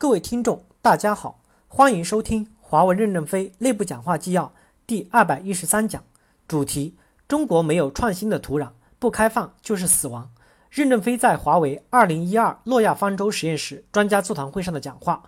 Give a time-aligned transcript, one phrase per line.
[0.00, 4.54] 各位听众，大家好，欢迎收听华为任正非内部讲话纪要
[4.86, 6.02] 第二百一十三讲，
[6.48, 6.96] 主题：
[7.28, 10.30] 中国没有创新的土壤，不开放就是死亡。
[10.70, 15.22] 任正非在华为二零一二诺亚方舟实验室专家座谈会上的讲话。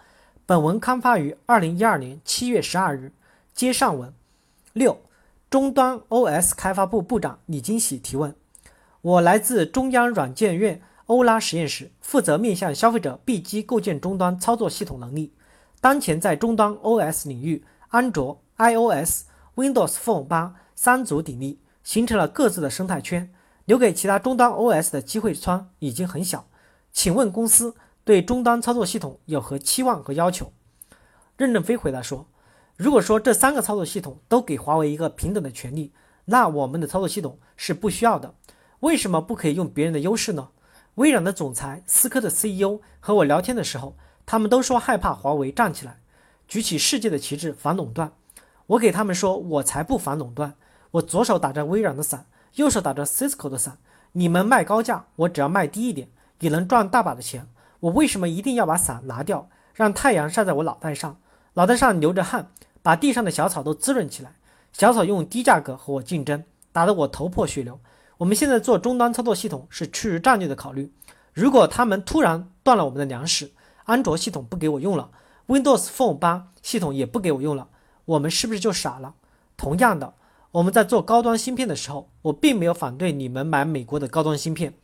[0.46, 3.12] 本文刊发于二零一二年七月十二日。
[3.52, 4.14] 接上文
[4.72, 5.02] 六，
[5.50, 8.34] 终端 OS 开发部部长李金喜提问：
[9.02, 10.80] 我来自中央软件院。
[11.12, 15.34] 欧拉实验室负责面向消费者 B 机构建终端操作系统能力。
[15.78, 19.24] 当前在终端 OS 领域，安卓、iOS、
[19.56, 23.30] Windows Phone 八三足鼎立，形成了各自的生态圈，
[23.66, 26.46] 留给其他终端 OS 的机会窗已经很小。
[26.90, 30.50] 请问公司对终端操作系统有何期望和要求？
[31.36, 32.26] 任正非回答说
[32.78, 35.92] ：“如果说这三个操作系统都给华为一个平等的权利，
[36.24, 38.34] 那我们的操作系统是不需要的。
[38.80, 40.48] 为什么不可以用别人的优势呢？”
[40.96, 43.96] 微软的总裁、思科的 CEO 和我聊天的时候，
[44.26, 46.00] 他们都说害怕华为站起来，
[46.46, 48.12] 举起世界的旗帜反垄断。
[48.66, 50.54] 我给他们说，我才不反垄断。
[50.92, 52.26] 我左手打着微软的伞，
[52.56, 53.78] 右手打着 Cisco 的伞。
[54.12, 56.08] 你们卖高价，我只要卖低一点，
[56.40, 57.48] 也能赚大把的钱。
[57.80, 61.18] 我为什么一定要把伞拿掉，让太阳晒在我脑袋上，
[61.54, 62.50] 脑袋上流着汗，
[62.82, 64.34] 把地上的小草都滋润起来？
[64.74, 67.80] 小草用低价格和我竞争，打得我头破血流。
[68.22, 70.92] 我们现在做终端操作系统是出于战略的考虑。
[71.32, 73.50] 如果他们突然断了我们的粮食，
[73.82, 75.10] 安卓系统不给我用了
[75.48, 77.66] ，Windows Phone 八系统也不给我用了，
[78.04, 79.14] 我们是不是就傻了？
[79.56, 80.14] 同样的，
[80.52, 84.74] 我们在做高端芯片的时候，我并没有反对你们买美国的高端芯片。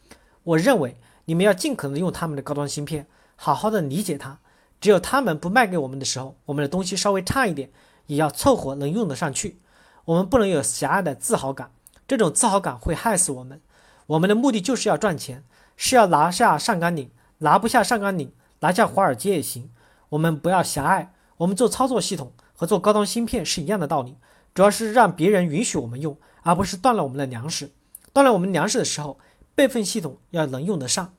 [0.43, 4.41] 我认为你们要尽可能用他们的高端芯片，好好的理解它。
[4.81, 7.71] 只有他们不卖给我们的时候，我们的东西稍微差一点，
[8.07, 9.61] 也要凑合能用得上去。
[10.07, 11.71] 我们不能有狭隘的自豪感。
[12.09, 13.61] 这种自豪感会害死我们。
[14.07, 15.45] 我们的目的就是要赚钱，
[15.77, 19.71] 是要拿下上甘岭，拿不下上甘岭，拿下华尔街也行。
[20.09, 21.13] 我们不要狭隘。
[21.37, 24.17] 我们做操作系统和做高端芯片是一样的道理，
[24.55, 27.71] 主要是让别人允许我们用，而不是断了我们的粮食。
[28.13, 29.21] 断了我们粮食的时候，
[29.55, 31.15] 备份系统要能用得上。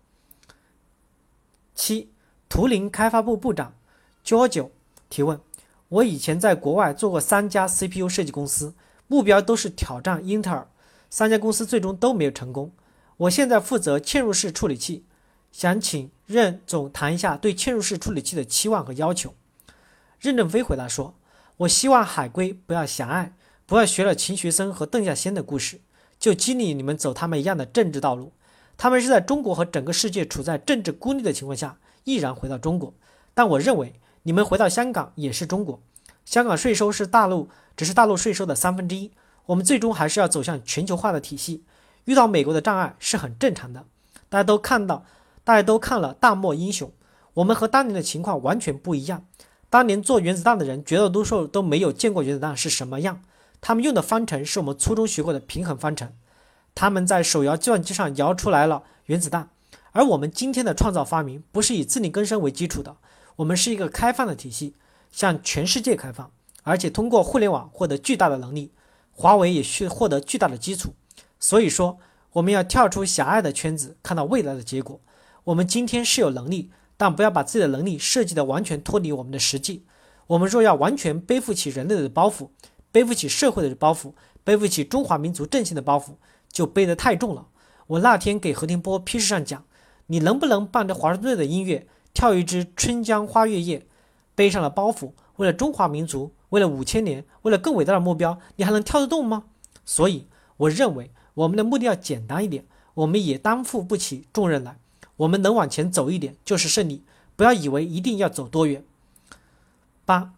[1.76, 2.12] 七，
[2.50, 3.76] 图灵开发部部长
[4.24, 4.72] j o j o
[5.08, 5.40] 提问：
[5.88, 8.74] 我以前在国外做过三家 CPU 设计公司，
[9.08, 10.68] 目标都是挑战英特尔。
[11.10, 12.72] 三家公司最终都没有成功。
[13.18, 15.06] 我现在负责嵌入式处理器，
[15.52, 19.34] 想请任总谈一下对嵌入式处理器的期望和要求。
[20.20, 21.16] 任正非回答说
[21.58, 23.34] ：“我希望海归不要狭隘，
[23.66, 25.82] 不要学了秦学森和邓稼先的故事，
[26.20, 28.32] 就激励你们走他们一样的政治道路。
[28.78, 32.94] 他们是在中国和整个世界处在政治孤立的情况下，毅然回到中国。
[33.34, 33.94] 但我认为
[34.24, 35.82] 你们回到香港也是中国，
[36.24, 39.12] 香港税收是大陆，只是大陆税收的三分之一。”
[39.50, 41.64] 我们最终还是要走向全球化的体系，
[42.06, 43.84] 遇到美国的障碍是很正常的。
[44.30, 45.04] 大家都看到，
[45.44, 46.88] 大家都看了《大漠英雄》，
[47.34, 49.26] 我们和当年的情况完全不一样。
[49.68, 53.24] 当年做原子弹的人，绝大多数都没有见过原子弹是什么样，
[53.60, 56.14] 他们用的方程是我们初中学过的平衡方程。
[56.76, 59.50] 他们在手摇计算机上摇出来了原子弹，
[59.94, 62.98] 而我们今天的创造发明不是以自力更生为基础的，
[63.38, 64.76] 我们是一个开放的体系，
[65.12, 66.30] 向全世界开放，
[66.62, 68.72] 而且通过互联网获得巨大的能力。
[69.22, 70.94] 华为也需获得巨大的基础，
[71.42, 72.00] 所以说
[72.32, 75.02] 我们要跳出狭隘的圈子，看到未来的结果。
[75.44, 79.84] 我们今天是有能力，但不要把自己的能力设计的完全脱离我们的实际。
[80.28, 82.52] 我们若要完全背负起人类的包袱，
[82.94, 84.14] 背负起社会的包袱，
[84.46, 86.14] 背负起中华民族振兴的包袱，
[86.50, 87.48] 就背得太重了。
[87.88, 89.66] 我那天给何庭波批示上讲，
[90.08, 93.80] 你能不能伴着华盛顿的音乐跳一支《春江花月夜》，
[94.34, 96.34] 背上了包袱，为了中华民族。
[96.50, 99.46] 为了五千年，为了更伟大的目标，你还能跳得动吗？
[99.86, 100.26] 所以，
[100.58, 102.66] 我认为我们的目的要简单一点，
[102.96, 104.78] 我们也担负不起重任来。
[105.18, 107.04] 我们能往前走一点就是胜利，
[107.36, 108.84] 不要以为一定要走多远。
[110.06, 110.32] 八，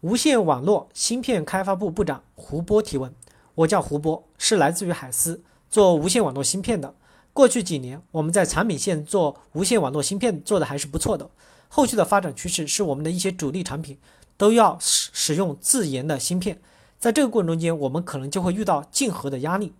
[0.00, 3.12] 无线网络芯片开发部部长胡波提问：
[3.56, 6.94] 我叫胡波，是来自于海思，做无线网络芯片的。
[7.32, 11.30] 过去几年，我们在产品线做无线网络芯片做的还是不错的。
[11.68, 13.98] 后续的发展趋势是我们的一些主力产品。
[14.40, 16.62] 都要使使用自研的芯片，
[16.98, 19.74] 在这个过程中间，我们可能就会遇到竞合的压力。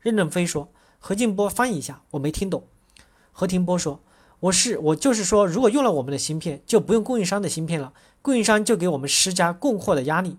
[0.00, 0.68] 任正非说
[1.00, 2.62] ：“何静波翻译一下，我没听懂。”
[3.32, 4.00] 何庭波说
[4.38, 7.92] ：“我是我就是说，如果用了我们的芯片，就不用供应商的芯片了，
[8.22, 10.38] 供应商就给我们施加供货的压力。”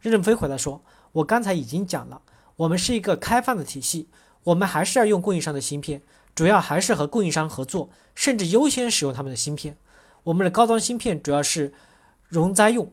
[0.00, 0.80] 任正非回答说
[1.14, 2.22] ：“我刚才已经讲了，
[2.54, 4.08] 我们是一个开放的体系，
[4.44, 6.00] 我们还是要用供应商的芯片，
[6.32, 9.76] 主要还是和供应商合作，甚至优先使用他们的芯片。
[10.22, 11.74] 我们的高端芯片主要是。”
[12.34, 12.92] 容灾用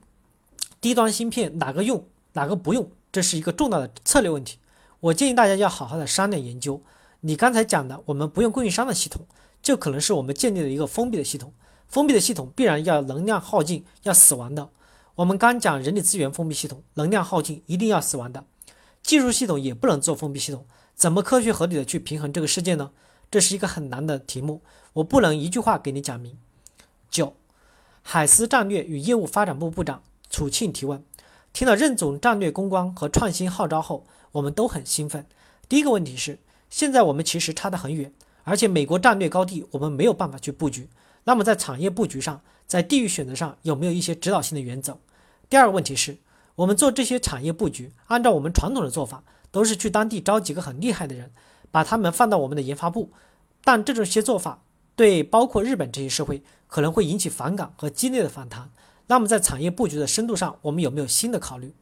[0.80, 4.60] 低端芯片哪个用哪个不用，这是一个重大的策略问题。
[5.00, 6.84] 我建议大家要好好的商量研究。
[7.22, 9.26] 你刚才讲的，我们不用供应商的系统，
[9.64, 11.52] 就可能是我们建立了一个封闭的系统。
[11.88, 14.70] 封闭的系统必然要能量耗尽，要死亡的。
[15.16, 18.46] 我们刚讲人力资源封闭系统，能量耗尽，一定要死亡的。
[19.02, 22.92] 技术系统也不能做封闭系统，怎么科学合理的去平衡这个世界呢？
[23.32, 24.62] 这是一个很难的题目，
[24.94, 26.38] 我不能一句话给你讲明。
[27.10, 27.36] 九，
[28.04, 31.04] 海思战略与业务发展部部长楚庆提问：
[31.54, 35.26] 听了任总战略攻关和创新号召后，我们都很兴奋。
[35.70, 36.40] 第一个问题是，
[36.70, 38.14] 现在我们其实差得很远，
[38.44, 40.90] 而且美国战略高地我们没有办法去布局。
[41.24, 44.98] 那么在产业布局上，在地域选择上有没有一些指导性的原则？
[45.50, 46.18] 第二个问题是，
[46.56, 51.32] 我们做这些产业布局，按照我们传统的做法，都是去当地招几个很厉害的人，
[51.70, 53.12] 把他们放到我们的研发部。
[53.64, 54.64] 但这种些做法
[55.02, 58.70] 对包括日本这些社会可能会引起反感和激烈的反弹。
[59.08, 61.74] 那么在产业布局的深度上，我们有没有新的考虑？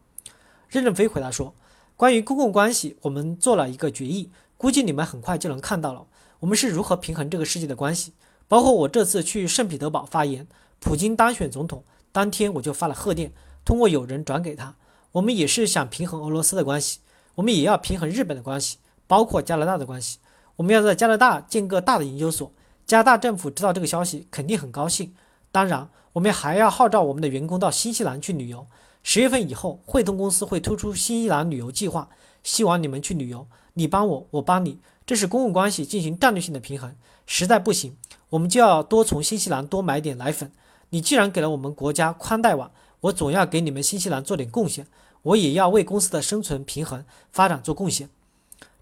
[0.69, 1.53] 任正非回答说，
[1.97, 6.07] 关于公共关系，我们做了一个决议，估计你们很快就能看到了，
[6.39, 8.13] 我们是如何平衡这个世界的关系。
[8.47, 10.47] 包括我这次去圣彼得堡发言，
[10.79, 11.83] 普京当选总统
[12.13, 13.33] 当天，我就发了贺电，
[13.65, 14.77] 通过友人转给他。
[15.11, 16.99] 我们也是想平衡俄罗斯的关系，
[17.35, 18.77] 我们也要平衡日本的关系，
[19.07, 20.19] 包括加拿大的关系。
[20.55, 22.51] 我们要在加拿大建个大的研究所，
[22.89, 25.13] 加拿大政府知道这个消息肯定很高兴。
[25.51, 28.65] 当然，我们还要号召我们的员工到新西兰去旅游。
[29.03, 32.09] 十月份以后，汇通公司会推出新西兰旅游计划，
[32.41, 33.45] 希望你们去旅游，
[33.75, 36.95] 你帮我，我帮你，这是公共关系进行战略性的平衡。
[37.27, 37.95] 实在不行。
[38.31, 40.51] 我们就要多从新西兰多买点奶粉。
[40.89, 42.71] 你既然给了我们国家宽带网，
[43.01, 44.87] 我总要给你们新西兰做点贡献。
[45.21, 48.09] 我也要为公司的生存、平衡、发展做贡献。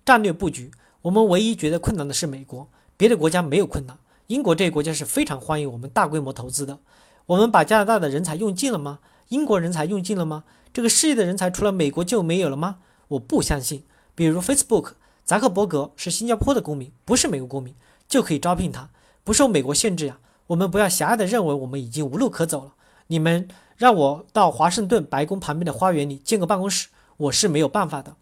[0.05, 0.71] 战略布局，
[1.01, 3.97] 我们唯一觉得困难的是美国，别的国家没有困难。
[4.25, 6.79] 英国这个国家是非常欢迎我们大规模投资的。
[7.27, 8.99] 我们把加拿大的人才用尽了吗？
[9.29, 10.43] 英国人才用尽了吗？
[10.73, 12.79] 这个世界的人才除了美国就没有了吗？
[13.09, 13.85] 我不相信。
[14.15, 17.75] 比如 Facebook，扎克伯格是新加坡的公民，不是美国公民，
[18.07, 18.89] 就可以招聘他。
[19.23, 22.73] 不受美国限制呀，我们不要狭隘的认为我们已经无路可走了。
[23.07, 28.15] 你们让我到华盛顿白宫旁边的花园里建个办公室，我是没有办法的。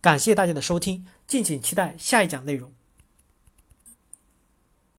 [0.00, 2.72] 感谢大家的收听，敬请期待下一讲内容。